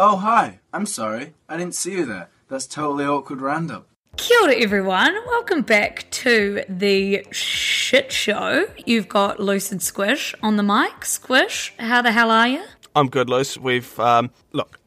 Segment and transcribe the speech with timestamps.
[0.00, 0.60] Oh, hi.
[0.72, 1.34] I'm sorry.
[1.48, 2.28] I didn't see you there.
[2.48, 3.84] That's totally awkward random.
[4.16, 5.12] Kia ora, everyone.
[5.26, 8.68] Welcome back to The Shit Show.
[8.86, 11.04] You've got Luce and Squish on the mic.
[11.04, 12.62] Squish, how the hell are you?
[12.94, 13.58] I'm good, Luce.
[13.58, 14.78] We've um, look,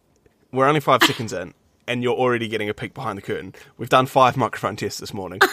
[0.53, 1.53] we're only five seconds in,
[1.89, 3.53] and you're already getting a peek behind the curtain.
[3.77, 5.41] We've done five microphone tests this morning.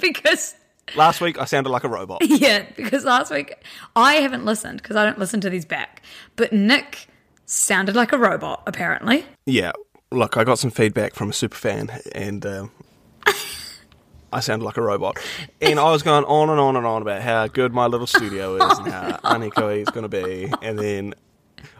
[0.00, 0.54] Because
[0.96, 2.22] Last week, I sounded like a robot.
[2.24, 3.54] Yeah, because last week
[3.96, 6.02] I haven't listened because I don't listen to these back.
[6.36, 7.08] But Nick
[7.46, 9.26] sounded like a robot, apparently.
[9.46, 9.72] Yeah,
[10.10, 12.70] look, I got some feedback from a super fan, and um,
[14.32, 15.18] I sounded like a robot.
[15.60, 18.56] And I was going on and on and on about how good my little studio
[18.56, 21.14] is and how unechoey it's going to be, and then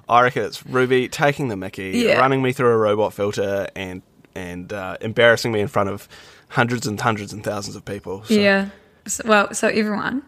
[0.09, 2.19] I reckon it's Ruby taking the Mickey, Yeah.
[2.19, 4.03] running me through a robot filter, and
[4.37, 6.09] and uh, embarrassing me in front of
[6.49, 8.25] hundreds and hundreds and thousands of people.
[8.25, 8.69] So, Yeah.
[9.06, 10.23] So, well, so everyone,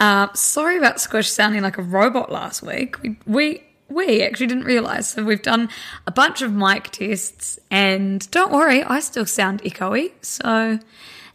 [0.00, 3.00] uh, sorry about Squish sounding like a robot last week.
[3.02, 5.10] We we we actually didn't realize.
[5.10, 5.68] So we've done
[6.06, 10.12] a bunch of mic tests, and don't worry, I still sound echoey.
[10.22, 10.78] So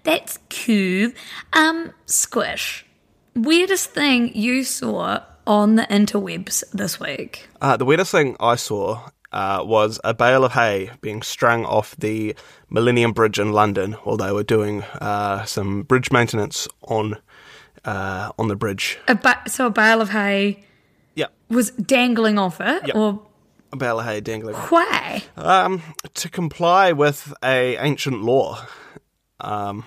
[0.03, 1.11] that's cool.
[1.53, 2.85] Um, Squish,
[3.35, 7.49] weirdest thing you saw on the interwebs this week?
[7.59, 11.95] Uh, the weirdest thing I saw uh, was a bale of hay being strung off
[11.97, 12.35] the
[12.69, 17.17] Millennium Bridge in London while they were doing uh, some bridge maintenance on
[17.85, 18.99] uh, on the bridge.
[19.07, 20.63] A ba- so a bale of hay
[21.19, 22.95] Yeah, was dangling off it, Yep.
[22.95, 23.21] or
[23.73, 24.55] a bale of hay dangling.
[24.55, 25.23] why?
[25.35, 25.81] Um,
[26.15, 28.65] to comply with a ancient law.
[29.41, 29.83] Um,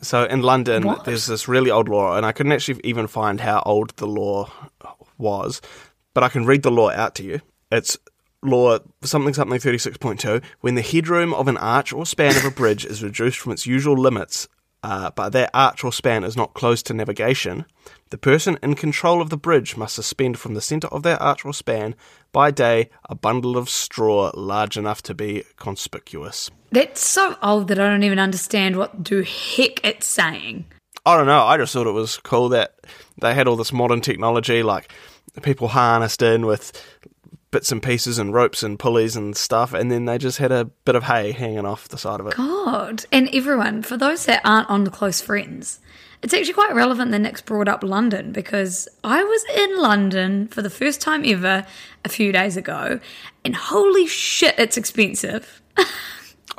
[0.00, 1.04] so in London, What?
[1.04, 4.48] there's this really old law, and I couldn't actually even find how old the law
[5.18, 5.60] was,
[6.14, 7.40] but I can read the law out to you.
[7.72, 7.98] It's
[8.42, 12.84] law something something 36.2 when the headroom of an arch or span of a bridge
[12.84, 14.46] is reduced from its usual limits
[14.82, 17.64] uh, but their arch or span is not closed to navigation
[18.10, 21.44] the person in control of the bridge must suspend from the centre of their arch
[21.44, 21.94] or span
[22.32, 27.78] by day a bundle of straw large enough to be conspicuous That's so old that
[27.78, 30.66] I don't even understand what the heck it's saying.
[31.06, 31.40] I don't know.
[31.40, 32.74] I just thought it was cool that
[33.20, 34.92] they had all this modern technology, like
[35.42, 36.72] people harnessed in with
[37.50, 40.64] bits and pieces and ropes and pulleys and stuff, and then they just had a
[40.64, 42.34] bit of hay hanging off the side of it.
[42.34, 43.04] God.
[43.10, 45.80] And everyone, for those that aren't on the close friends,
[46.22, 50.62] it's actually quite relevant that Nick's brought up London because I was in London for
[50.62, 51.64] the first time ever
[52.04, 53.00] a few days ago,
[53.44, 55.62] and holy shit, it's expensive.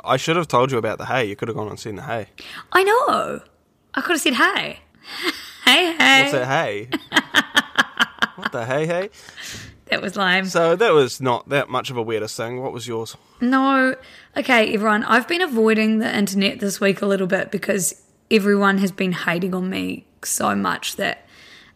[0.02, 1.26] I should have told you about the hay.
[1.26, 2.28] You could have gone and seen the hay.
[2.72, 3.42] I know.
[3.94, 4.80] I could have said, hey.
[5.62, 6.22] Hey, hey.
[6.22, 6.88] What's that hay?
[8.36, 9.10] what the hey, hay?
[9.90, 10.44] That was lame.
[10.44, 12.62] So that was not that much of a weirdest thing.
[12.62, 13.16] What was yours?
[13.40, 13.96] No.
[14.36, 15.02] Okay, everyone.
[15.04, 18.00] I've been avoiding the internet this week a little bit because
[18.30, 21.26] everyone has been hating on me so much that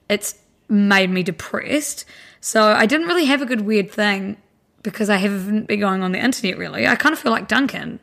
[0.09, 0.37] it's
[0.69, 2.05] made me depressed.
[2.41, 4.37] So I didn't really have a good weird thing
[4.85, 6.87] because I haven't been going on the internet really.
[6.87, 7.99] I kind of feel like Duncan.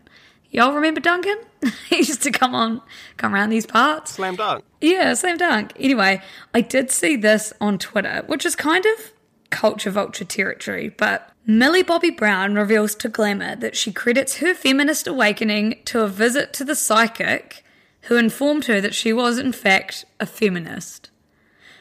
[0.50, 1.38] Y'all remember Duncan?
[1.90, 2.82] he used to come on,
[3.16, 4.12] come around these parts.
[4.12, 4.66] Slam dunk.
[4.82, 5.72] Yeah, slam dunk.
[5.80, 6.22] Anyway,
[6.54, 9.14] I did see this on Twitter, which is kind of
[9.52, 15.08] culture vulture territory, but Millie Bobby Brown reveals to Glamour that she credits her feminist
[15.08, 17.64] awakening to a visit to the psychic
[18.04, 21.10] who informed her that she was, in fact, a feminist.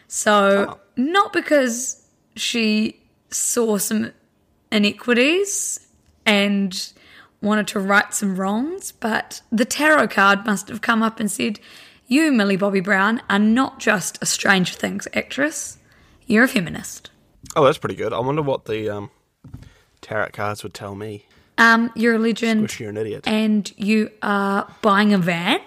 [0.08, 2.06] So, not because
[2.37, 3.00] she
[3.31, 4.12] saw some
[4.72, 5.87] inequities
[6.26, 6.93] and
[7.40, 11.61] wanted to right some wrongs, but the tarot card must have come up and said,
[12.06, 15.78] You, Millie Bobby Brown, are not just a Stranger Things actress,
[16.26, 17.11] you're a feminist.
[17.56, 18.12] Oh, that's pretty good.
[18.12, 19.11] I wonder what the um,
[20.00, 21.26] tarot cards would tell me.
[21.58, 23.25] Um, you're a legend Wish you're an idiot.
[23.26, 25.61] and you are buying a van.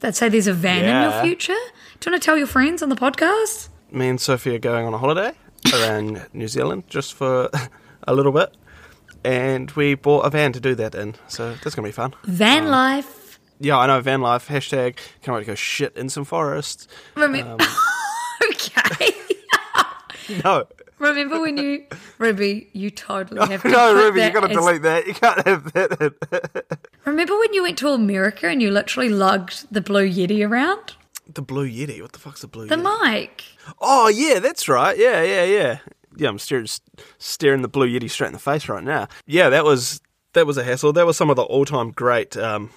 [0.00, 1.54] They'd say there's a van in your future.
[2.00, 3.70] Do you want to tell your friends on the podcast?
[3.90, 5.32] Me and Sophie are going on a holiday
[5.74, 7.48] around New Zealand just for
[8.06, 8.54] a little bit.
[9.24, 11.16] And we bought a van to do that in.
[11.26, 12.14] So that's going to be fun.
[12.24, 13.40] Van life.
[13.58, 14.00] Yeah, I know.
[14.02, 14.46] Van life.
[14.48, 16.86] Hashtag can't wait to go shit in some forests.
[17.16, 17.64] Remember-
[18.52, 19.12] okay.
[20.44, 20.66] No.
[20.98, 21.84] Remember when you,
[22.18, 23.68] Ruby, you totally have to.
[23.68, 25.06] No, Ruby, you that gotta as- delete that.
[25.06, 26.78] You can't have that.
[27.04, 30.94] Remember when you went to America and you literally lugged the Blue Yeti around?
[31.32, 32.00] the Blue Yeti.
[32.00, 32.82] What the fuck's the Blue The Yeti?
[32.82, 33.44] The mic.
[33.80, 34.96] Oh, yeah, that's right.
[34.96, 35.78] Yeah, yeah, yeah.
[36.16, 36.66] Yeah, I'm staring,
[37.18, 39.08] staring the Blue Yeti straight in the face right now.
[39.26, 40.00] Yeah, that was
[40.32, 40.92] that was a hassle.
[40.94, 42.70] That was some of the all-time great, um,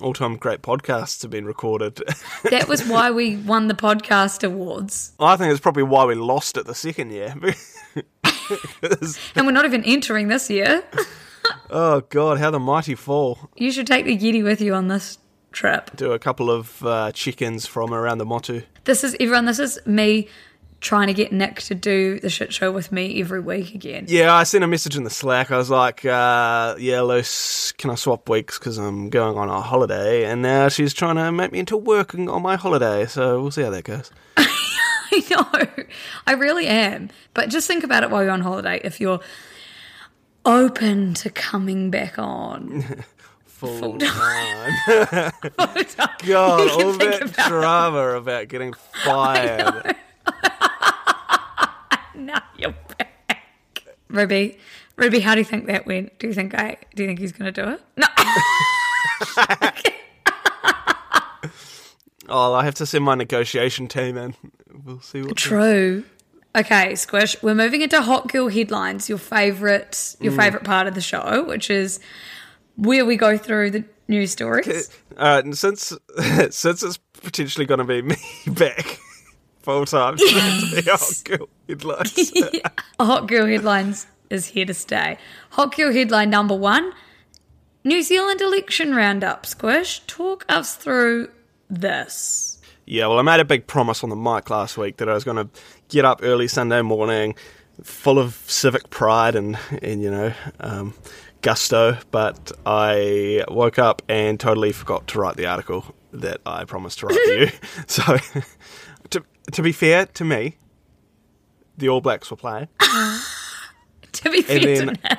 [0.00, 2.00] all-time great podcasts have been recorded.
[2.50, 5.12] That was why we won the podcast awards.
[5.20, 7.34] I think it's probably why we lost it the second year.
[9.34, 10.84] And we're not even entering this year.
[11.70, 13.50] oh God, how the mighty fall!
[13.56, 15.18] You should take the Yeti with you on this
[15.52, 15.96] trip.
[15.96, 18.62] Do a couple of uh, chickens from around the Motu.
[18.84, 19.46] This is everyone.
[19.46, 20.28] This is me
[20.84, 24.04] trying to get Nick to do the shit show with me every week again.
[24.06, 25.50] Yeah, I sent a message in the Slack.
[25.50, 29.60] I was like, uh, "Yeah, Luce, can I swap weeks because I'm going on a
[29.62, 33.06] holiday?" And now she's trying to make me into working on my holiday.
[33.06, 34.12] So we'll see how that goes.
[34.36, 35.84] I know.
[36.26, 37.08] I really am.
[37.32, 38.80] But just think about it while you're on holiday.
[38.84, 39.20] If you're
[40.44, 43.04] open to coming back on.
[43.64, 44.72] Full time.
[44.86, 45.86] God,
[46.26, 47.32] God, all that it.
[47.48, 49.96] drama about getting fired.
[52.18, 53.10] now you're back.
[54.08, 54.58] Ruby,
[54.96, 56.18] Ruby, how do you think that went?
[56.18, 56.76] Do you think I?
[56.94, 57.80] Do you think he's going to do it?
[57.96, 58.06] No.
[62.26, 64.34] Oh, I have to send my negotiation team in.
[64.84, 65.36] We'll see what.
[65.36, 66.04] True.
[66.56, 67.36] Okay, Squish.
[67.42, 69.08] We're moving into hot girl headlines.
[69.08, 72.00] Your favorite, your favorite part of the show, which is
[72.76, 74.88] where we go through the news stories.
[75.16, 75.92] Uh, and since
[76.50, 78.16] since it's potentially going to be me
[78.46, 78.98] back
[79.64, 82.32] full time, the girl headlines.
[83.00, 85.18] Hot girl headlines is here to stay.
[85.50, 86.92] Hot girl headline number one:
[87.82, 89.46] New Zealand election roundup.
[89.46, 91.30] Squish, talk us through
[91.68, 92.58] this.
[92.86, 95.24] Yeah, well, I made a big promise on the mic last week that I was
[95.24, 95.48] going to
[95.88, 97.34] get up early Sunday morning,
[97.82, 100.94] full of civic pride and and you know um,
[101.40, 107.00] gusto, but I woke up and totally forgot to write the article that I promised
[107.00, 107.48] to write to you.
[107.86, 108.16] So,
[109.14, 110.56] to to be fair to me,
[111.76, 112.68] the All Blacks were playing.
[114.12, 115.18] To be fair then- to Nick.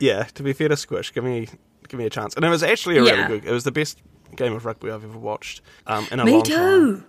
[0.00, 1.46] Yeah, to be fair to Squish, give me
[1.88, 3.12] give me a chance, and it was actually a Yeah.
[3.12, 3.44] really good.
[3.48, 3.98] It was the best
[4.34, 6.52] game of rugby I've ever watched um, in a Me long too.
[6.56, 7.04] time.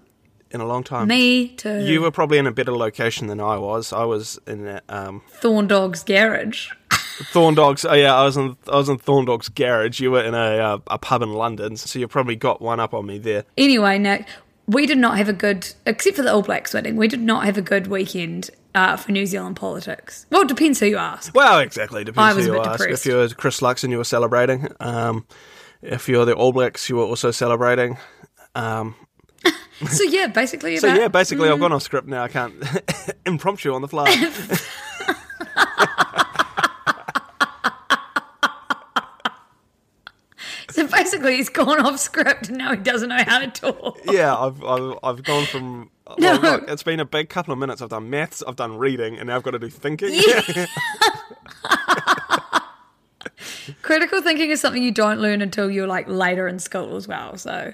[0.51, 1.07] In a long time.
[1.07, 1.80] Me too.
[1.84, 3.92] You were probably in a better location than I was.
[3.92, 6.69] I was in uh, um, Thorn Dog's garage.
[7.31, 7.84] Thorn Dogs.
[7.86, 10.00] Oh yeah, I was in I was in Thorn Dogs garage.
[10.00, 12.94] You were in a uh, a pub in London, so you probably got one up
[12.94, 13.45] on me there.
[13.57, 14.28] Anyway, Nick,
[14.68, 17.45] we did not have a good, except for the All Blacks wedding, we did not
[17.45, 20.25] have a good weekend uh, for New Zealand politics.
[20.30, 21.33] Well, it depends who you ask.
[21.36, 22.04] Well, exactly.
[22.04, 22.80] Depends I was who you ask.
[22.80, 23.06] depressed.
[23.06, 24.68] If you're Chris Luxon, you were celebrating.
[24.80, 25.25] Um,
[25.81, 27.98] if you're the All Blacks, you were also celebrating.
[28.56, 28.95] Um,
[29.89, 32.24] So yeah, basically so about yeah, basically, I've gone off script now.
[32.24, 32.54] I can't
[33.25, 34.06] impromptu on the fly.
[40.69, 44.00] so basically he's gone off script and now he doesn't know how to talk.
[44.06, 45.90] yeah, I've, I've I've gone from.
[46.08, 46.40] Oh, no.
[46.40, 47.82] Well, look, it's been a big couple of minutes.
[47.82, 50.22] I've done maths, I've done reading, and now I've got to do thinking.
[53.82, 57.38] Critical thinking is something you don't learn until you're like later in school as well.
[57.38, 57.74] So,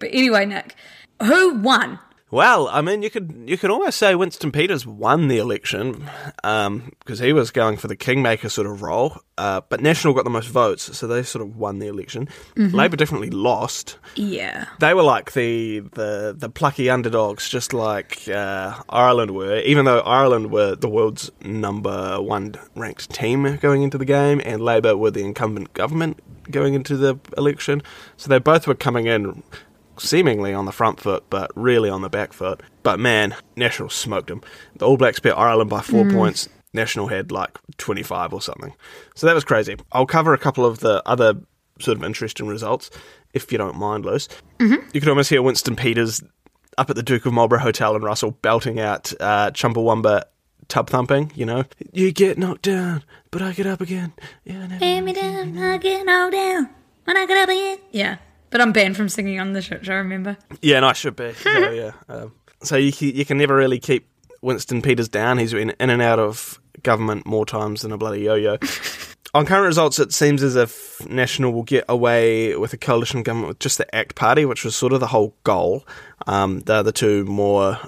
[0.00, 0.74] but anyway, Nick,
[1.22, 1.98] who won?
[2.30, 7.18] Well, I mean, you could you could almost say Winston Peters won the election because
[7.18, 10.48] he was going for the kingmaker sort of role, uh, but National got the most
[10.48, 12.28] votes, so they sort of won the election.
[12.56, 13.98] Labor definitely lost.
[14.14, 19.58] Yeah, They were like the the, the plucky underdogs, just like uh, Ireland were.
[19.60, 24.60] Even though Ireland were the world's number one ranked team going into the game, and
[24.60, 27.82] Labor were the incumbent government going into the election,
[28.16, 29.42] so they both were coming in
[30.00, 32.62] seemingly on the front foot, but really on the back foot.
[32.82, 34.42] But man, National smoked them.
[34.76, 36.48] The All Blacks beat Ireland by four points.
[36.72, 38.72] National had like 25 or something.
[39.14, 39.76] So that was crazy.
[39.92, 41.34] I'll cover a couple of the other
[41.80, 42.90] sort of interesting results,
[43.34, 44.28] if you don't mind, Luce.
[44.58, 44.88] Mm-hmm.
[44.92, 46.22] You could almost hear Winston Peters
[46.78, 50.24] up at the Duke of Marlborough Hotel in Russell belting out uh, Chumbawamba
[50.68, 51.64] tub thumping, you know.
[51.92, 53.02] You get knocked down,
[53.32, 54.12] but I get up again.
[54.44, 56.68] Yeah, I never- Hand me down, I get knocked down
[57.04, 57.78] when I get up again.
[57.90, 58.16] Yeah,
[58.50, 59.78] but I'm banned from singing on the show.
[59.94, 60.36] Remember?
[60.60, 61.32] Yeah, and I should be.
[61.42, 61.92] So, yeah.
[62.08, 64.08] Um, so you, you can never really keep
[64.42, 65.38] Winston Peters down.
[65.38, 68.58] He's been in and out of government more times than a bloody yo-yo.
[69.32, 73.48] On current results, it seems as if National will get away with a coalition government
[73.48, 75.86] with just the ACT Party, which was sort of the whole goal.
[76.26, 77.78] Um, they're the two more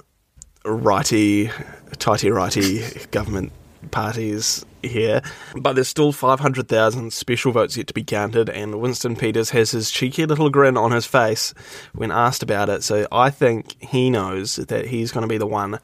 [0.63, 1.51] righty,
[1.97, 3.51] tighty righty government
[3.91, 5.21] parties here.
[5.55, 9.91] But there's still 500,000 special votes yet to be counted, and Winston Peters has his
[9.91, 11.53] cheeky little grin on his face
[11.93, 12.83] when asked about it.
[12.83, 15.79] So I think he knows that he's going to be the one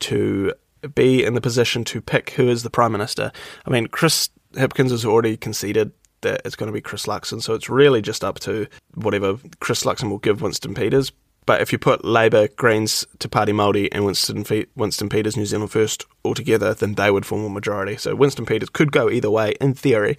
[0.00, 0.52] to
[0.94, 3.32] be in the position to pick who is the Prime Minister.
[3.66, 7.54] I mean, Chris Hipkins has already conceded that it's going to be Chris Luxon, so
[7.54, 11.12] it's really just up to whatever Chris Luxon will give Winston Peters.
[11.46, 15.44] But if you put Labour, Greens, Te Pāti Māori, and Winston, Fe- Winston Peters, New
[15.44, 17.96] Zealand First all together, then they would form a majority.
[17.98, 20.16] So Winston Peters could go either way, in theory,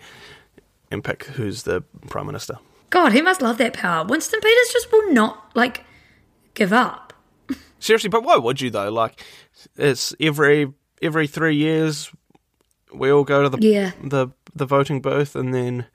[0.92, 2.60] and pick who's the Prime Minister.
[2.92, 4.06] God, he must love that power.
[4.06, 5.84] Winston Peters just will not, like,
[6.54, 7.14] give up.
[7.80, 8.92] Seriously, but why would you though?
[8.92, 9.20] Like,
[9.76, 12.12] it's every every three years
[12.94, 13.92] we all go to the Yeah.
[14.04, 15.88] the the voting booth, and then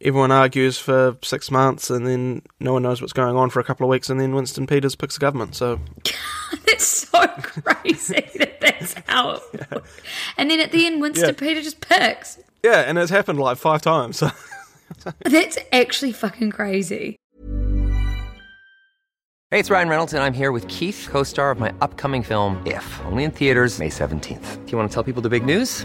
[0.00, 3.64] everyone argues for six months, and then no one knows what's going on for a
[3.64, 5.54] couple of weeks, and then Winston Peters picks a government.
[5.54, 5.80] So
[6.68, 10.00] It's so crazy that that's how it works.
[10.36, 11.34] And then at the end, Winston Yeah.
[11.38, 12.38] Peters just picks.
[12.62, 14.18] yeah, and it's happened like five times.
[14.18, 14.30] So
[15.24, 17.16] That's actually fucking crazy.
[19.50, 22.60] Hey, it's Ryan Reynolds, and I'm here with Keith, co star of my upcoming film,
[22.66, 24.64] If, only in theaters, May 17th.
[24.66, 25.84] Do you want to tell people the big news?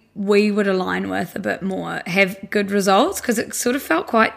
[0.15, 3.21] we would align with a bit more have good results?
[3.21, 4.33] Because it sort of felt quite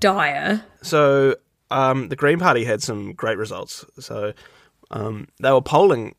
[0.00, 0.64] dire.
[0.82, 1.36] So
[1.70, 3.84] um, the Green Party had some great results.
[3.98, 4.32] So
[4.90, 6.14] um, they were polling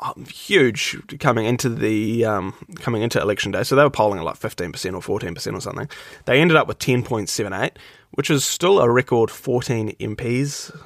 [0.00, 3.62] uh, huge coming into the um, coming into election day.
[3.62, 5.88] So they were polling like fifteen percent or fourteen percent or something.
[6.24, 7.78] They ended up with ten point seven eight,
[8.12, 10.76] which is still a record fourteen MPs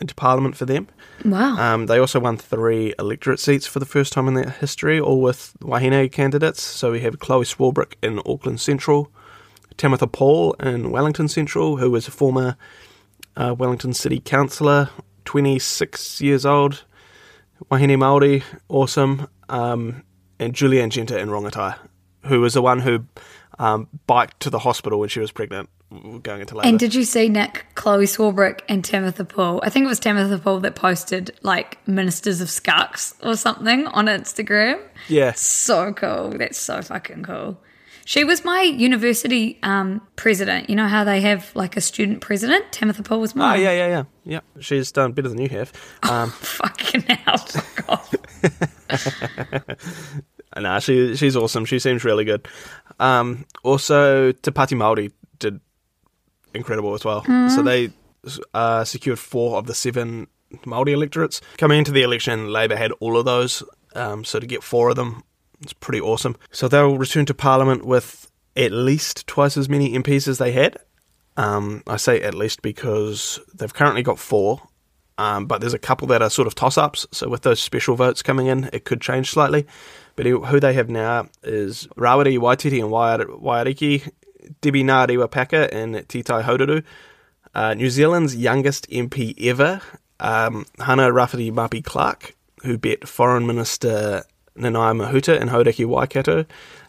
[0.00, 0.88] into Parliament for them.
[1.24, 1.56] Wow.
[1.56, 5.20] Um, they also won three electorate seats for the first time in their history, all
[5.20, 6.62] with Wahine candidates.
[6.62, 9.10] So we have Chloe Swarbrick in Auckland Central,
[9.76, 12.56] Tamatha Paul in Wellington Central, who was a former
[13.36, 14.90] uh, Wellington City Councillor,
[15.24, 16.84] 26 years old.
[17.70, 19.28] Wahine Māori, awesome.
[19.48, 20.04] Um,
[20.38, 21.76] and Julie Anne Genter in Rongotai,
[22.26, 23.04] who was the one who
[23.58, 25.68] um, biked to the hospital when she was pregnant,
[26.22, 26.68] going into labour.
[26.68, 29.60] and did you see Nick, Chloe Swarbrick, and Tamatha Paul?
[29.62, 34.06] I think it was Tamatha Paul that posted like Ministers of Scucks or something on
[34.06, 34.80] Instagram.
[35.08, 35.32] yeah.
[35.32, 36.30] So cool.
[36.30, 37.58] That's so fucking cool.
[38.04, 40.70] She was my university um, president.
[40.70, 42.64] You know how they have like a student president?
[42.72, 43.60] Tamatha Paul was mine.
[43.60, 44.04] yeah, yeah, yeah.
[44.24, 45.72] Yeah, she's done better than you have.
[46.02, 47.36] Um, Fucking hell.
[50.54, 50.62] Off.
[50.62, 51.64] Nah, she she's awesome.
[51.64, 52.48] She seems really good.
[52.98, 55.60] Um, also, Te Pāti Māori did
[56.54, 57.24] incredible as well.
[57.50, 57.90] So they
[58.54, 60.28] uh, secured four of the seven
[60.64, 61.40] Māori electorates.
[61.56, 63.62] Coming into the election, Labour had all of those.
[63.94, 65.22] Um, so to get four of them,
[65.60, 66.36] it's pretty awesome.
[66.50, 70.76] So they'll return to Parliament with at least twice as many MPs as they had.
[71.36, 74.60] Um, I say at least because they've currently got four,
[75.18, 77.06] um, but there's a couple that are sort of toss ups.
[77.12, 79.66] So with those special votes coming in, it could change slightly.
[80.18, 84.10] But who they have now is Rawiri Waititi and Wair- Waiariki,
[84.60, 86.82] Debbie Ngarewa-Packer and Te Tai Hauāuru.
[87.54, 89.80] Uh, New Zealand's youngest MP ever,
[90.18, 92.34] um, Hana-Rawhiti Maipi-Clarke,
[92.64, 94.24] who bet Foreign Minister
[94.58, 96.46] Nanaia Mahuta in Hauraki-Waikato,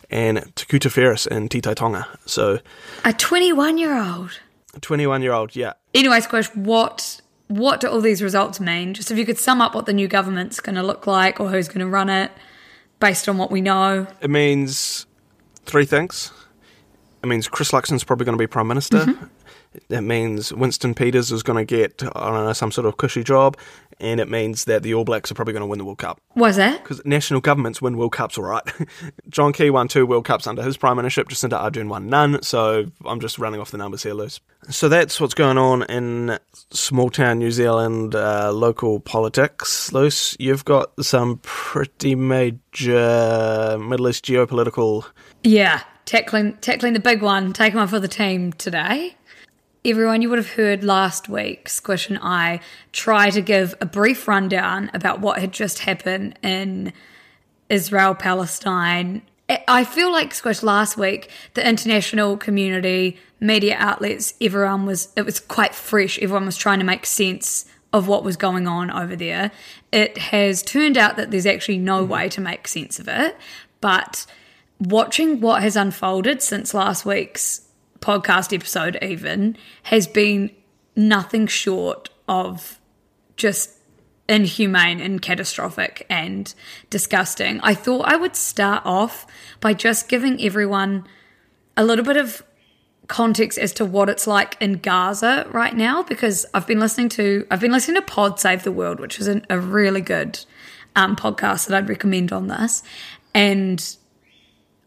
[0.10, 2.08] and Takuta Ferris and Te Tai Tonga.
[2.26, 2.58] So,
[3.06, 4.40] A 21 year old.
[4.82, 5.74] 21 year old, yeah.
[5.94, 8.96] Anyway, Squish, what what do all these results mean?
[8.96, 11.50] Just if you could sum up what the new government's going to look like or
[11.52, 12.32] who's going to run it
[13.00, 14.08] based on what we know.
[14.22, 15.06] It means
[15.66, 16.32] three things.
[17.24, 19.00] It means Chris Luxon's probably going to be Prime Minister.
[19.00, 19.26] Mm-hmm.
[19.90, 23.24] It means Winston Peters is going to get, I don't know, some sort of cushy
[23.24, 23.58] job.
[24.00, 26.22] And it means that the All Blacks are probably going to win the World Cup.
[26.36, 26.82] Was that?
[26.82, 28.64] Because national governments win World Cups, all right.
[29.30, 32.42] John Key won two World Cups under his prime ministership, Jacinda Ardern won none.
[32.42, 34.40] So I'm just running off the numbers here, Luce.
[34.70, 36.38] So that's what's going on in
[36.72, 40.36] small town New Zealand uh, local politics, Luce.
[40.40, 45.06] You've got some pretty major Middle East geopolitical.
[45.44, 49.16] Yeah, tackling tackling the big one, taking one for the team today.
[49.86, 52.60] Everyone, you would have heard last week, Squish and I
[52.92, 56.92] try to give a brief rundown about what had just happened in
[57.70, 59.22] Israel Palestine.
[59.68, 65.40] I- feel like Squish last week, the international community, media outlets, everyone was it was
[65.40, 66.20] quite fresh.
[66.20, 69.50] Everyone was trying to make sense of what was going on over there.
[69.94, 72.12] It has turned out that there's actually no mm-hmm.
[72.12, 73.38] way to make sense of it,
[73.80, 74.26] but
[74.78, 77.62] watching what has unfolded since last week's
[78.02, 80.52] podcast episode even has been
[80.96, 82.80] nothing short of
[83.36, 83.72] just
[84.28, 86.54] inhumane and catastrophic and
[86.90, 87.60] disgusting.
[87.62, 89.26] I thought I would start off
[89.60, 91.08] by just giving everyone
[91.76, 92.44] a little bit of
[93.08, 97.46] context as to what it's like in Gaza right now because I've been listening to
[97.50, 100.40] I've been listening to Pod Save the World, which is an, a really good
[100.96, 102.84] um, podcast that I'd recommend on this,
[103.34, 103.96] and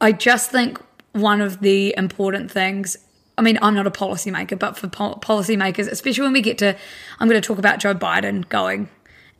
[0.00, 0.80] I just think
[1.12, 2.96] one of the important things.
[3.38, 6.76] I mean, I'm not a policymaker, but for po- policymakers, especially when we get to,
[7.18, 8.88] I'm going to talk about Joe Biden going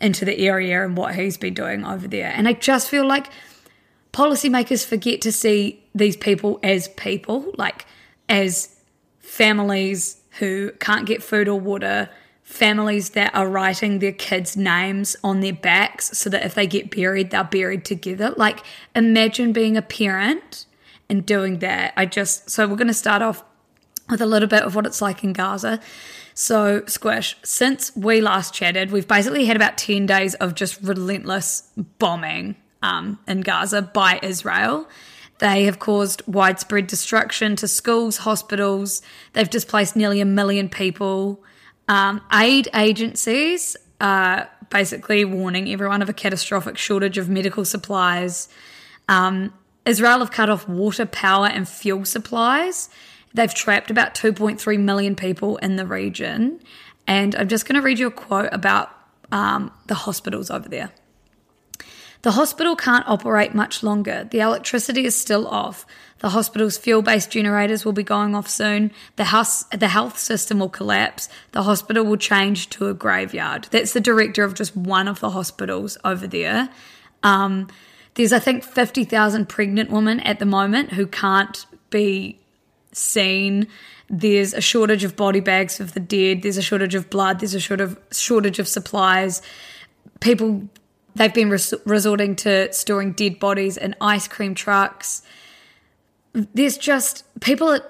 [0.01, 3.31] into the area and what he's been doing over there, and I just feel like
[4.13, 7.87] policymakers forget to see these people as people, like
[8.29, 8.75] as
[9.19, 12.09] families who can't get food or water,
[12.43, 16.95] families that are writing their kids' names on their backs so that if they get
[16.95, 18.35] buried, they're buried together.
[18.37, 18.61] Like,
[18.95, 20.67] imagine being a parent
[21.13, 21.93] and doing that.
[21.97, 23.45] I just, so we're going to start off
[24.09, 25.79] with a little bit of what it's like in Gaza.
[26.35, 31.71] So, Squish, since we last chatted, we've basically had about 10 days of just relentless
[31.99, 34.89] bombing um, in Gaza by Israel.
[35.39, 39.03] They have caused widespread destruction to schools, hospitals.
[39.35, 41.45] They've displaced nearly a million people.
[41.89, 48.49] Um, aid agencies are basically warning everyone of a catastrophic shortage of medical supplies.
[49.09, 49.53] Um,
[49.85, 52.89] Israel have cut off water, power, and fuel supplies.
[53.35, 56.61] They've trapped about 2.3 million people in the region.
[57.07, 58.91] And I'm just going to read you a quote about
[59.33, 60.93] um, the hospitals over there.
[62.23, 64.29] The hospital can't operate much longer.
[64.31, 65.85] The electricity is still off.
[66.21, 68.93] The hospital's fuel-based generators will be going off soon.
[69.17, 71.29] The house, the health system will collapse.
[71.51, 73.67] The hospital will change to a graveyard.
[73.73, 76.69] That's the director of just one of the hospitals over there.
[77.25, 77.67] Um,
[78.15, 82.39] there's, I think, 50,000 pregnant women at the moment who can't be
[82.93, 83.69] seen.
[84.11, 86.43] There's a shortage of body bags of the dead.
[86.43, 87.41] There's a shortage of blood.
[87.41, 89.41] There's a shortage of, shortage of supplies.
[90.21, 90.69] People
[91.15, 95.23] They've been res- resorting to storing dead bodies in ice cream trucks.
[96.33, 97.83] There's just people are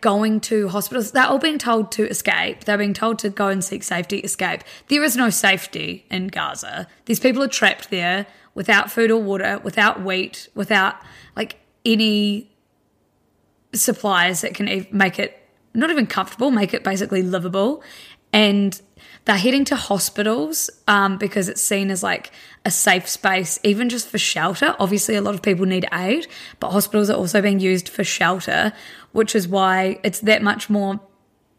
[0.00, 1.10] going to hospitals.
[1.10, 2.64] They're all being told to escape.
[2.64, 4.62] They're being told to go and seek safety, escape.
[4.86, 6.86] There is no safety in Gaza.
[7.06, 8.26] These people are trapped there
[8.58, 10.96] without food or water, without wheat, without
[11.36, 12.50] like any
[13.72, 15.40] supplies that can make it
[15.74, 17.84] not even comfortable, make it basically livable.
[18.32, 18.78] And
[19.26, 22.32] they're heading to hospitals um, because it's seen as like
[22.64, 24.74] a safe space, even just for shelter.
[24.80, 26.26] Obviously, a lot of people need aid,
[26.58, 28.72] but hospitals are also being used for shelter,
[29.12, 30.98] which is why it's that much more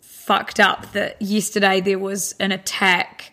[0.01, 3.31] fucked up that yesterday there was an attack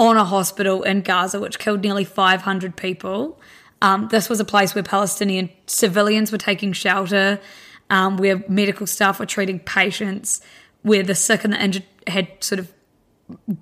[0.00, 3.38] on a hospital in Gaza, which killed nearly 500 people.
[3.82, 7.38] Um, this was a place where Palestinian civilians were taking shelter,
[7.90, 10.40] um, where medical staff were treating patients,
[10.82, 12.72] where the sick and the injured had sort of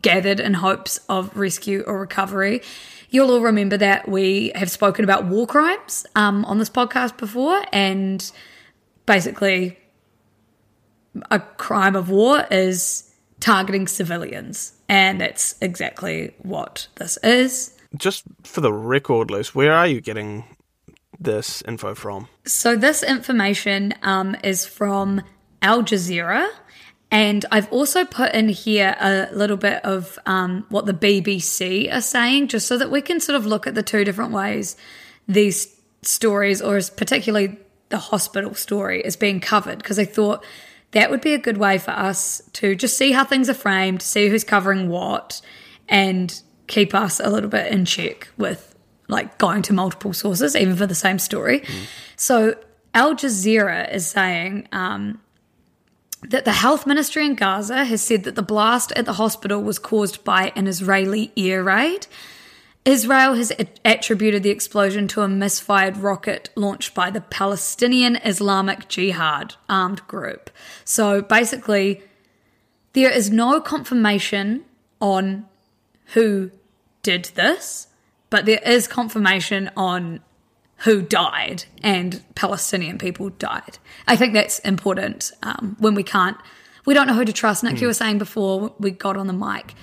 [0.01, 2.63] gathered in hopes of rescue or recovery.
[3.11, 7.65] You'll all remember that we have spoken about war crimes um, on this podcast before,
[7.73, 8.31] and
[9.07, 9.77] basically,
[11.33, 13.08] a crime of war is
[13.41, 17.75] targeting civilians, and that's exactly what this is.
[17.97, 20.45] Just for the record, Luce, where are you getting
[21.19, 22.29] this info from?
[22.45, 25.23] So, this information um, is from
[25.63, 26.49] Al Jazeera.
[27.11, 32.03] And I've also put in here a little bit of um, what the BBC are
[32.03, 34.77] saying, just so that we can sort of look at the two different ways
[35.27, 39.79] these stories, or particularly the hospital story, is being covered.
[39.79, 40.45] Because I thought
[40.93, 44.03] that would be a good way for us to just see how things are framed,
[44.03, 45.41] see who's covering what,
[45.89, 48.75] and keep us a little bit in check with
[49.09, 51.61] like going to multiple sources, even for the same story.
[51.61, 51.87] Mm.
[52.17, 52.55] So
[52.95, 54.69] Al Jazeera is saying.
[54.73, 55.21] Um,
[56.23, 59.79] that the health ministry in Gaza has said that the blast at the hospital was
[59.79, 62.07] caused by an Israeli air raid.
[62.89, 63.53] Israel has
[63.85, 70.49] attributed the explosion to a misfired rocket launched by the Palestinian Islamic Jihad armed group.
[70.87, 72.03] So basically,
[72.95, 74.65] there is no confirmation
[75.03, 75.47] on
[76.15, 76.51] who
[77.03, 77.89] did this,
[78.31, 80.21] but there is confirmation on
[80.79, 83.77] who died and Palestinian people died.
[84.07, 86.39] I think that's important um, when we can't,
[86.87, 87.63] we don't know who to trust.
[87.63, 87.83] Nick, mm.
[87.83, 89.75] you were saying before we got on the mic,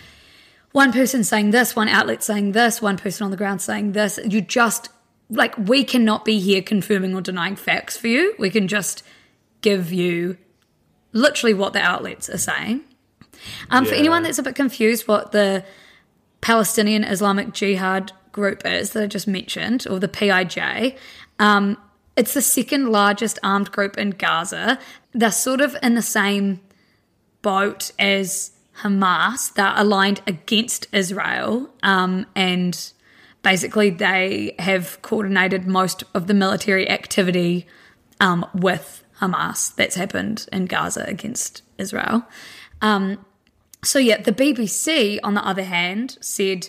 [0.76, 4.20] one person saying this, one outlet saying this, one person on the ground saying this.
[4.26, 4.90] You just,
[5.30, 8.36] like, we cannot be here confirming or denying facts for you.
[8.38, 9.02] We can just
[9.62, 10.38] give you
[11.14, 12.82] literally what the outlets are saying.
[13.70, 13.92] Um, yeah.
[13.92, 15.64] For anyone that's a bit confused what the
[16.42, 20.98] Palestinian Islamic Jihad group is that I just mentioned, or the PIJ.
[21.40, 21.78] Um,
[22.18, 24.78] it's the second largest armed group in Gaza.
[25.14, 26.60] They're sort of in the same
[27.42, 32.92] boat as Hamas that aligned against Israel, um, and
[33.42, 37.68] basically they have coordinated most of the military activity
[38.20, 42.26] um, with Hamas that's happened in Gaza against Israel.
[42.82, 43.24] Um,
[43.84, 46.68] so, yeah, the BBC, on the other hand, said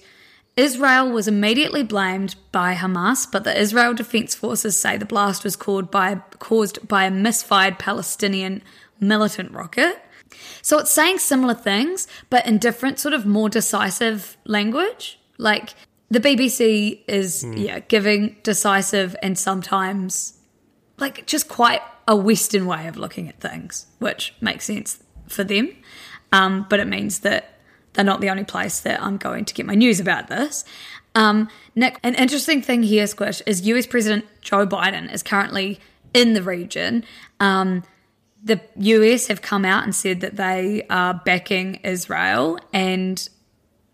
[0.57, 5.57] Israel was immediately blamed by Hamas, but the Israel Defense Forces say the blast was
[5.57, 8.63] caused by, caused by a misfired Palestinian
[9.01, 10.03] militant rocket.
[10.63, 15.19] So it's saying similar things, but in different, sort of more decisive language.
[15.39, 15.75] Like
[16.11, 20.35] the BBC is, yeah, giving decisive and sometimes,
[20.99, 25.71] like, just quite a Western way of looking at things, which makes sense for them.
[26.33, 27.59] Um, but it means that
[27.93, 30.65] they're not the only place that I'm going to get my news about this.
[31.15, 35.81] Um, Nick, an interesting thing here, Squish, is US President Joe Biden is currently
[36.13, 37.05] in the region.
[37.41, 37.83] Um,
[38.47, 43.29] the US have come out and said that they are backing Israel, and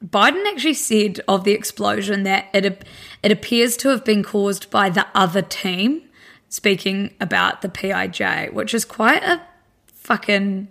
[0.05, 2.85] Biden actually said of the explosion that it
[3.23, 6.03] it appears to have been caused by the other team.
[6.49, 9.41] Speaking about the PIJ, which is quite a
[9.87, 10.69] fucking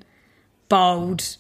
[0.70, 1.38] bold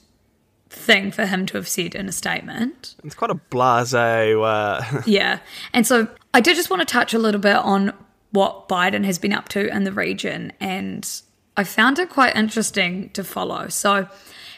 [0.68, 2.96] thing for him to have said in a statement.
[3.04, 3.94] It's quite a blase.
[3.94, 5.40] Uh, Yeah.
[5.74, 7.94] And so I did just want to touch a little bit on
[8.32, 10.54] what Biden has been up to in the region.
[10.60, 11.08] And
[11.58, 13.68] I found it quite interesting to follow.
[13.68, 14.08] So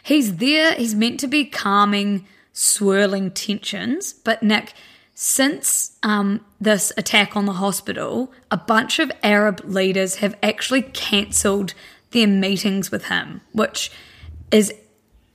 [0.03, 4.13] he's there, he's meant to be calming swirling tensions.
[4.13, 4.73] But Nick,
[5.15, 11.73] since um, this attack on the hospital, a bunch of Arab leaders have actually cancelled
[12.11, 13.91] their meetings with him, which
[14.51, 14.73] is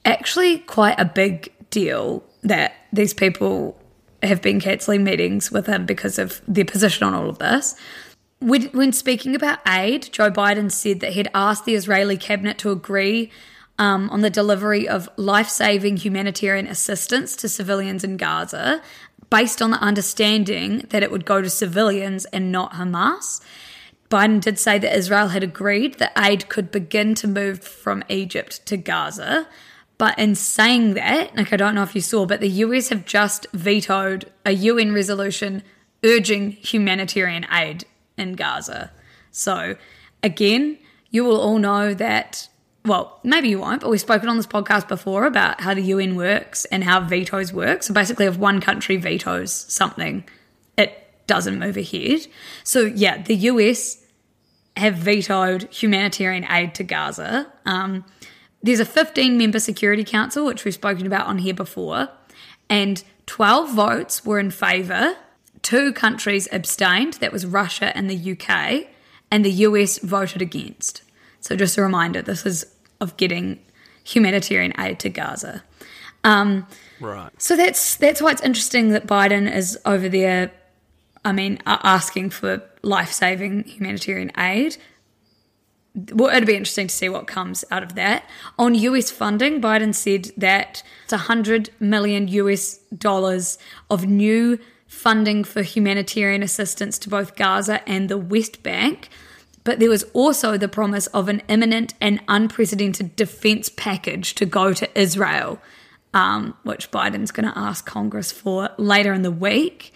[0.04, 3.76] actually quite a big deal that these people
[4.22, 7.74] have been cancelling meetings with him because of their position on all of this.
[8.40, 13.32] When, speaking about aid, Joe Biden said that he'd asked the Israeli cabinet to agree
[13.78, 18.80] um, on the delivery of life saving humanitarian assistance to civilians in Gaza
[19.30, 23.40] based on the understanding that it would go to civilians and not Hamas.
[24.08, 28.64] Biden did say that Israel had agreed that aid could begin to move from Egypt
[28.66, 29.46] to Gaza.
[29.98, 33.04] But in saying that, like I don't know if you saw, but the US have
[33.04, 35.62] just vetoed a UN resolution
[36.04, 37.84] urging humanitarian aid
[38.18, 38.90] in Gaza.
[39.30, 39.76] So,
[40.22, 40.78] again,
[41.10, 42.48] you will all know that,
[42.84, 46.16] well, maybe you won't, but we've spoken on this podcast before about how the UN
[46.16, 47.82] works and how vetoes work.
[47.82, 50.24] So, basically, if one country vetoes something,
[50.76, 52.26] it doesn't move ahead.
[52.64, 54.04] So, yeah, the US
[54.76, 57.52] have vetoed humanitarian aid to Gaza.
[57.66, 58.04] Um,
[58.62, 62.08] there's a 15 member Security Council, which we've spoken about on here before,
[62.68, 65.16] and 12 votes were in favour.
[65.62, 68.86] Two countries abstained, that was Russia and the UK,
[69.30, 71.02] and the US voted against.
[71.40, 72.66] So, just a reminder this is
[73.00, 73.60] of getting
[74.04, 75.62] humanitarian aid to Gaza.
[76.24, 76.66] Um,
[77.00, 77.30] right.
[77.40, 80.50] so that's that's why it's interesting that Biden is over there.
[81.24, 84.76] I mean, asking for life saving humanitarian aid.
[86.12, 88.24] Well, it'd be interesting to see what comes out of that.
[88.58, 93.58] On US funding, Biden said that it's 100 million US dollars
[93.90, 99.10] of new funding for humanitarian assistance to both Gaza and the West Bank.
[99.62, 104.72] But there was also the promise of an imminent and unprecedented defense package to go
[104.72, 105.60] to Israel,
[106.14, 109.92] um, which Biden's going to ask Congress for later in the week.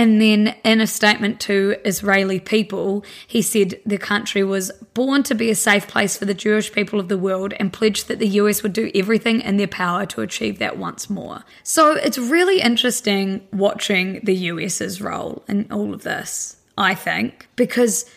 [0.00, 5.34] And then in a statement to Israeli people, he said the country was born to
[5.34, 8.28] be a safe place for the Jewish people of the world and pledged that the
[8.28, 11.44] US would do everything in their power to achieve that once more.
[11.64, 18.10] So it's really interesting watching the US's role in all of this, I think, because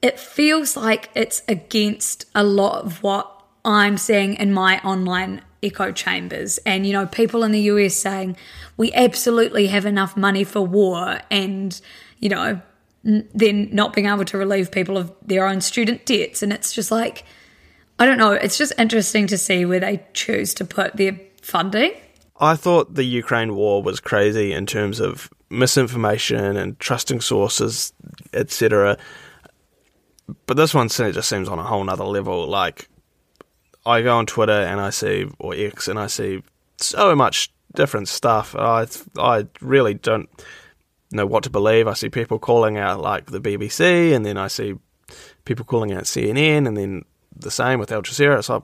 [0.00, 3.30] it feels like it's against a lot of what
[3.66, 6.58] I'm seeing in my online echo chambers.
[6.58, 8.36] And, you know, people in the US saying,
[8.76, 11.80] we absolutely have enough money for war, and,
[12.18, 12.60] you know,
[13.04, 16.42] n- then not being able to relieve people of their own student debts.
[16.42, 17.24] And it's just like,
[17.98, 21.92] I don't know, it's just interesting to see where they choose to put their funding.
[22.38, 27.92] I thought the Ukraine war was crazy in terms of misinformation and trusting sources,
[28.34, 28.98] etc.
[30.46, 32.46] But this one just seems on a whole nother level.
[32.46, 32.88] Like,
[33.86, 36.42] I go on Twitter and I see, or X, and I see
[36.78, 38.54] so much different stuff.
[38.54, 38.86] I
[39.18, 40.28] I really don't
[41.12, 41.86] know what to believe.
[41.86, 44.74] I see people calling out like the BBC, and then I see
[45.44, 48.38] people calling out CNN, and then the same with Al Jazeera.
[48.38, 48.62] It's like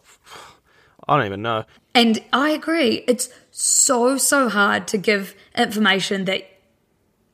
[1.08, 1.64] I don't even know.
[1.94, 3.04] And I agree.
[3.06, 6.48] It's so, so hard to give information that,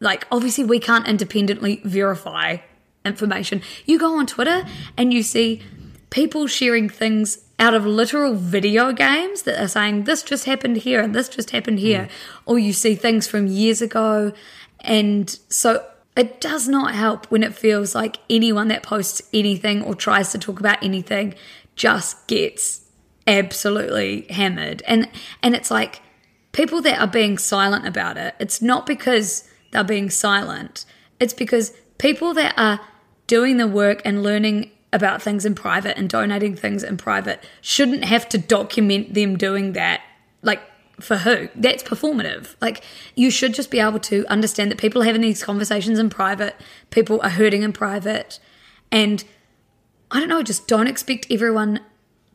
[0.01, 2.59] like, obviously we can't independently verify
[3.05, 3.62] information.
[3.87, 4.64] You go on Twitter
[4.96, 5.62] and you see
[6.10, 11.00] people sharing things out of literal video games that are saying this just happened here
[11.00, 12.10] and this just happened here, mm.
[12.46, 14.32] or you see things from years ago.
[14.80, 15.84] And so
[16.16, 20.38] it does not help when it feels like anyone that posts anything or tries to
[20.38, 21.34] talk about anything
[21.74, 22.86] just gets
[23.26, 24.82] absolutely hammered.
[24.86, 25.08] And
[25.42, 26.00] and it's like
[26.52, 30.84] people that are being silent about it, it's not because they're being silent.
[31.20, 32.80] It's because people that are
[33.26, 38.05] doing the work and learning about things in private and donating things in private shouldn't
[38.05, 40.01] have to document them doing that
[40.42, 40.61] like
[41.01, 41.48] for who?
[41.55, 42.57] That's performative.
[42.61, 42.83] Like
[43.14, 46.57] you should just be able to understand that people are having these conversations in private
[46.90, 48.40] people are hurting in private
[48.90, 49.24] and
[50.11, 51.81] i don't know just don't expect everyone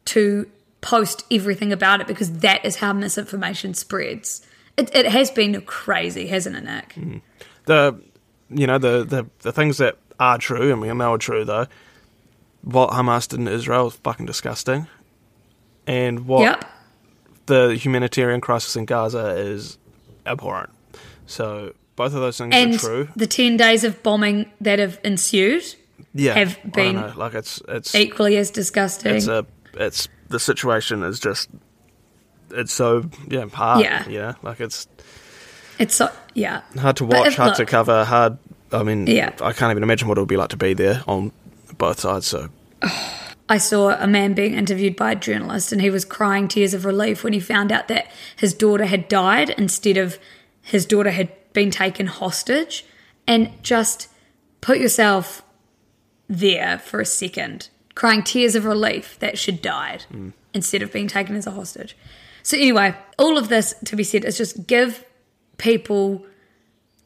[0.06, 0.48] to
[0.82, 4.46] post everything about it because that is how misinformation spreads.
[4.76, 6.94] It, it has been crazy hasn't it nick?
[6.96, 7.22] Mm.
[7.66, 8.00] The
[8.50, 11.68] you know the, the the things that are true and we know are true though
[12.64, 14.88] what hamas did in israel is fucking disgusting.
[15.86, 16.66] And what yep.
[17.46, 19.78] the humanitarian crisis in gaza is
[20.26, 20.70] abhorrent.
[21.26, 23.08] So both of those things and are true.
[23.16, 25.64] the 10 days of bombing that have ensued
[26.16, 29.16] yeah have been know, like it's it's equally as disgusting.
[29.16, 31.50] It's a it's the situation is just
[32.52, 33.84] it's so yeah hard.
[33.84, 34.08] Yeah.
[34.08, 34.88] yeah like it's
[35.80, 36.62] it's so yeah.
[36.78, 38.38] Hard to watch if- hard to cover hard
[38.72, 39.32] i mean Yeah.
[39.42, 41.32] i can't even imagine what it would be like to be there on
[41.84, 42.50] both sides so
[43.50, 46.86] I saw a man being interviewed by a journalist and he was crying tears of
[46.86, 50.18] relief when he found out that his daughter had died instead of
[50.62, 52.86] his daughter had been taken hostage.
[53.28, 54.10] And just
[54.62, 55.44] put yourself
[56.28, 60.34] there for a second, crying tears of relief that she'd died mm.
[60.54, 61.96] instead of being taken as a hostage.
[62.42, 65.06] So, anyway, all of this to be said is just give
[65.58, 66.26] people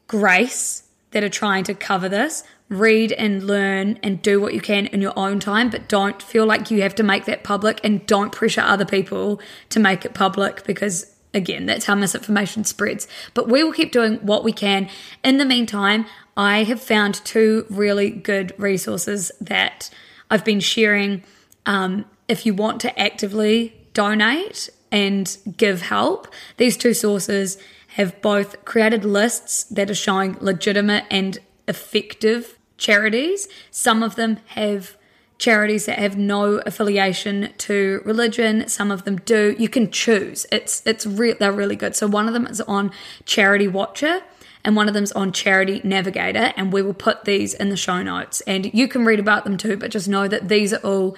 [0.08, 2.42] grace that are trying to cover this.
[2.68, 6.44] Read and learn and do what you can in your own time, but don't feel
[6.44, 10.12] like you have to make that public and don't pressure other people to make it
[10.12, 13.08] public because, again, that's how misinformation spreads.
[13.32, 14.90] But we will keep doing what we can.
[15.24, 16.04] In the meantime,
[16.36, 19.88] I have found two really good resources that
[20.30, 21.24] I've been sharing.
[21.64, 26.28] Um, if you want to actively donate and give help,
[26.58, 27.56] these two sources
[27.96, 33.48] have both created lists that are showing legitimate and effective charities.
[33.70, 34.96] Some of them have
[35.36, 38.66] charities that have no affiliation to religion.
[38.68, 39.54] Some of them do.
[39.58, 40.46] You can choose.
[40.50, 41.94] It's it's re- they're really good.
[41.94, 42.90] So one of them is on
[43.24, 44.22] Charity Watcher.
[44.64, 48.02] And one of them's on Charity Navigator, and we will put these in the show
[48.02, 48.40] notes.
[48.42, 51.16] And you can read about them too, but just know that these are all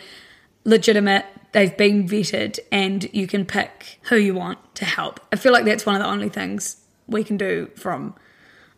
[0.64, 1.24] legitimate.
[1.52, 5.20] They've been vetted, and you can pick who you want to help.
[5.32, 6.76] I feel like that's one of the only things
[7.08, 8.14] we can do from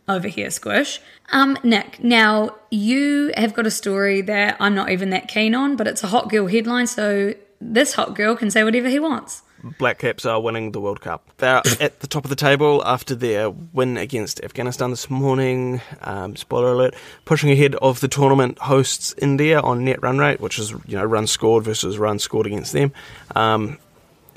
[0.08, 1.00] over here, Squish.
[1.30, 5.76] Um, Nick, now you have got a story that I'm not even that keen on,
[5.76, 9.42] but it's a hot girl headline, so this hot girl can say whatever he wants.
[9.78, 11.30] Black Caps are winning the World Cup.
[11.36, 15.80] They're at the top of the table after their win against Afghanistan this morning.
[16.00, 20.58] Um, spoiler alert: pushing ahead of the tournament hosts India on net run rate, which
[20.58, 22.92] is you know runs scored versus runs scored against them.
[23.36, 23.78] Um,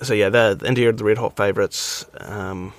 [0.01, 2.05] so yeah, they're, India are the red hot favourites.
[2.19, 2.73] Um,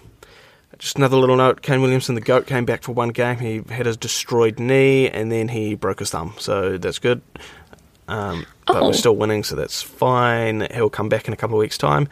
[0.79, 3.39] just another little note: Kane Williamson, the goat, came back for one game.
[3.39, 6.35] He had his destroyed knee, and then he broke his thumb.
[6.39, 7.23] So that's good.
[8.09, 8.87] Um, but Oh.
[8.87, 10.67] we're still winning, so that's fine.
[10.73, 12.09] He'll come back in a couple of weeks' time.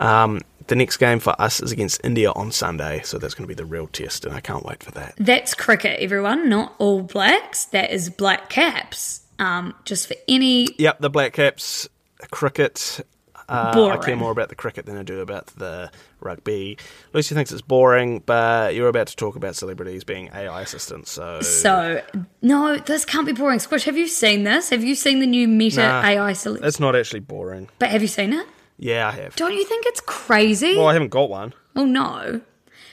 [0.00, 3.48] Um, the next game for us is against India on Sunday, so that's going to
[3.48, 5.14] be the real test, and I can't wait for that.
[5.16, 7.64] That's cricket, everyone, not all blacks.
[7.66, 9.22] That is black caps.
[9.38, 11.88] Um, just for any Yep, the Black Caps,
[12.30, 13.00] cricket.
[13.48, 16.76] Uh, I care more about the cricket than I do about the rugby.
[17.14, 21.40] Lucy thinks it's boring, but you're about to talk about celebrities being AI assistants, so.
[21.40, 22.02] So
[22.42, 23.58] no, this can't be boring.
[23.58, 24.68] Squish, have you seen this?
[24.70, 26.66] Have you seen the new Meta Nah, AI solution?
[26.66, 27.68] It's not actually boring.
[27.78, 28.46] But have you seen it?
[28.78, 29.34] Yeah, I have.
[29.36, 30.76] Don't you think it's crazy?
[30.76, 31.54] Well, I haven't got one.
[31.74, 32.40] Oh no.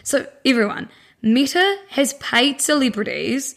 [0.03, 0.89] So everyone,
[1.21, 3.55] Meta has paid celebrities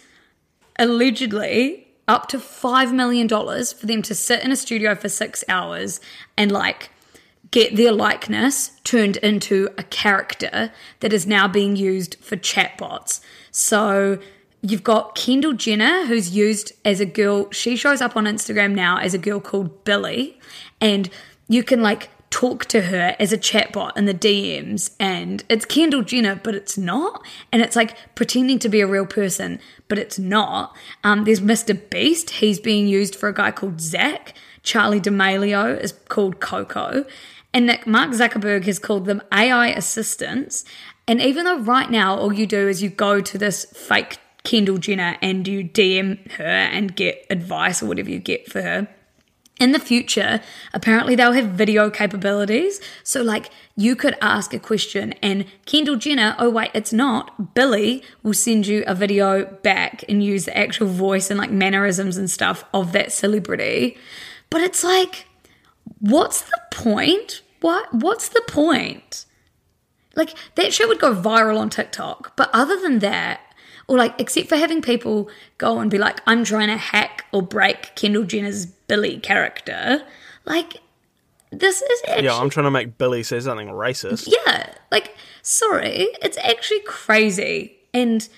[0.79, 6.01] allegedly up to $5 million for them to sit in a studio for six hours
[6.37, 6.91] and like
[7.51, 13.21] get their likeness turned into a character that is now being used for chatbots.
[13.51, 14.19] So
[14.63, 17.51] you've got Kendall Jenner, who's used as a girl.
[17.53, 20.39] She shows up on Instagram now as a girl called Billy,
[20.81, 21.09] and
[21.49, 26.03] you can like talk to her as a chatbot in the DMs, and it's Kendall
[26.03, 27.25] Jenner, but it's not.
[27.53, 30.77] And it's like pretending to be a real person, but it's not.
[31.05, 31.79] Um, there's Mr.
[31.91, 34.35] Beast, he's being used for a guy called Zach.
[34.63, 37.07] Charli D'Amelio is called Coco.
[37.55, 40.65] And Nick, Mark Zuckerberg has called them AI assistants.
[41.07, 44.79] And even though right now all you do is you go to this fake Kendall
[44.79, 48.89] Jenner and you DM her and get advice or whatever you get for her,
[49.61, 50.41] in the future,
[50.73, 52.81] apparently they'll have video capabilities.
[53.03, 58.03] So, like, you could ask a question, and Kendall Jenner, oh, wait, it's not, Billy
[58.23, 62.31] will send you a video back and use the actual voice and like mannerisms and
[62.31, 63.99] stuff of that celebrity.
[64.51, 65.27] But it's like,
[66.01, 67.43] what's the point?
[67.61, 67.93] What?
[67.93, 69.27] What's the point?
[70.15, 72.37] Like, that shit would go viral on TikTok.
[72.37, 73.41] But other than that,
[73.89, 77.43] or like, except for having people go and be like, I'm trying to hack or
[77.43, 80.03] break Kendall Jenner's Billy character,
[80.45, 80.79] like,
[81.51, 82.25] this is actually.
[82.25, 84.29] Yeah, I'm trying to make Billy say something racist.
[84.47, 87.77] Yeah, like, sorry, it's actually crazy.
[87.95, 88.29] And,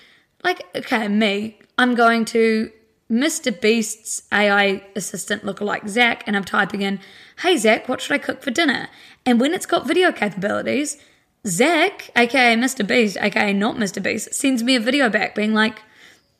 [0.43, 2.71] like, okay, me, I'm going to
[3.09, 3.59] Mr.
[3.59, 6.99] Beast's AI assistant lookalike Zach, and I'm typing in,
[7.41, 8.87] hey, Zach, what should I cook for dinner?
[9.25, 10.97] And when it's got video capabilities,
[11.45, 12.87] Zach, aka Mr.
[12.87, 14.01] Beast, aka not Mr.
[14.01, 15.81] Beast, sends me a video back being like,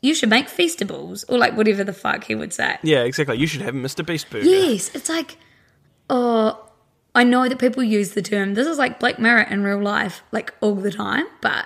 [0.01, 2.77] you should make feastables, or like whatever the fuck he would say.
[2.83, 3.37] Yeah, exactly.
[3.37, 4.05] You should have Mr.
[4.05, 4.45] Beast burger.
[4.45, 5.37] Yes, it's like,
[6.09, 6.71] oh,
[7.13, 10.23] I know that people use the term, this is like Black Mirror in real life,
[10.31, 11.65] like all the time, but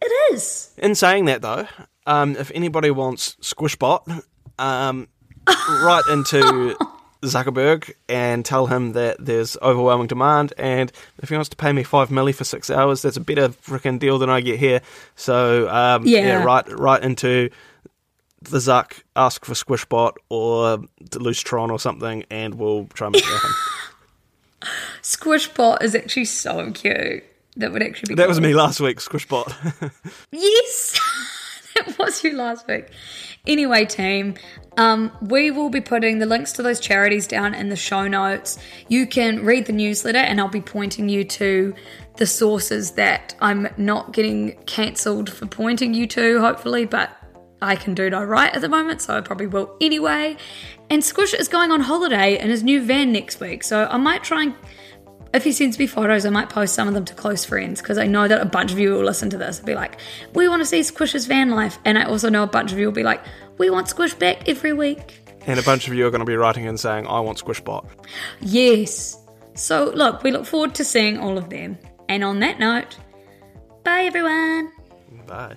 [0.00, 0.72] it is.
[0.78, 1.66] In saying that, though,
[2.06, 4.22] um, if anybody wants Squishbot,
[4.58, 5.08] um,
[5.68, 6.76] write into
[7.22, 10.90] Zuckerberg and tell him that there's overwhelming demand, and
[11.22, 13.98] if he wants to pay me five milli for six hours, that's a better freaking
[13.98, 14.80] deal than I get here.
[15.16, 16.42] So um, Yeah.
[16.44, 17.50] write right into
[18.42, 20.78] the Zuck, ask for Squishbot or
[21.34, 23.50] Tron or something, and we'll try and make it happen.
[25.02, 27.24] Squishbot is actually so cute.
[27.56, 29.92] That would actually be that was me last week, Squishbot.
[30.32, 30.98] Yes,
[31.86, 32.88] that was you last week.
[33.46, 34.34] Anyway, team,
[34.76, 38.58] um, we will be putting the links to those charities down in the show notes.
[38.88, 41.74] You can read the newsletter, and I'll be pointing you to
[42.16, 47.16] the sources that I'm not getting cancelled for pointing you to, hopefully, but
[47.62, 50.36] I can do no right at the moment, so I probably will anyway.
[50.88, 54.24] And Squish is going on holiday in his new van next week, so I might
[54.24, 54.54] try and
[55.32, 57.98] if he sends me photos, I might post some of them to close friends because
[57.98, 59.98] I know that a bunch of you will listen to this and be like,
[60.34, 61.78] we want to see Squish's van life.
[61.84, 63.22] And I also know a bunch of you will be like,
[63.58, 65.20] we want Squish back every week.
[65.46, 67.86] and a bunch of you are going to be writing in saying, I want Squishbot.
[68.40, 69.16] Yes.
[69.54, 71.78] So, look, we look forward to seeing all of them.
[72.08, 72.96] And on that note,
[73.84, 74.72] bye everyone.
[75.26, 75.56] Bye.